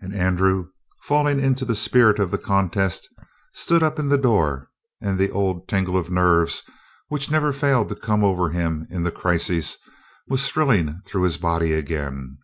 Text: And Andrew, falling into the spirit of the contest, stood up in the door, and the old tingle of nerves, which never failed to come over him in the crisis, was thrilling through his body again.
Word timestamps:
And 0.00 0.14
Andrew, 0.14 0.70
falling 1.02 1.38
into 1.38 1.66
the 1.66 1.74
spirit 1.74 2.18
of 2.18 2.30
the 2.30 2.38
contest, 2.38 3.06
stood 3.52 3.82
up 3.82 3.98
in 3.98 4.08
the 4.08 4.16
door, 4.16 4.70
and 4.98 5.18
the 5.18 5.30
old 5.30 5.68
tingle 5.68 5.94
of 5.98 6.10
nerves, 6.10 6.62
which 7.08 7.30
never 7.30 7.52
failed 7.52 7.90
to 7.90 7.94
come 7.94 8.24
over 8.24 8.48
him 8.48 8.86
in 8.88 9.02
the 9.02 9.12
crisis, 9.12 9.76
was 10.26 10.48
thrilling 10.48 11.02
through 11.04 11.24
his 11.24 11.36
body 11.36 11.74
again. 11.74 12.38